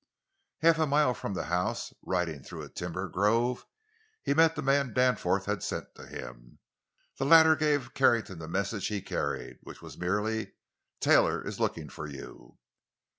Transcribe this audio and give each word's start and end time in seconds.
Half 0.61 0.79
a 0.79 0.87
mile 0.87 1.13
from 1.13 1.35
the 1.35 1.43
house, 1.43 1.93
riding 2.01 2.41
through 2.41 2.63
a 2.63 2.69
timber 2.69 3.07
grove, 3.07 3.67
he 4.23 4.33
met 4.33 4.55
the 4.55 4.63
man 4.63 4.93
Danforth 4.93 5.45
had 5.45 5.61
sent 5.61 5.93
to 5.93 6.07
him. 6.07 6.57
The 7.19 7.25
latter 7.25 7.55
gave 7.55 7.93
Carrington 7.93 8.39
the 8.39 8.47
message 8.47 8.87
he 8.87 9.03
carried, 9.03 9.59
which 9.61 9.83
was 9.83 9.99
merely: 9.99 10.53
"Taylor 10.99 11.45
is 11.45 11.59
looking 11.59 11.87
for 11.87 12.07
you." 12.07 12.57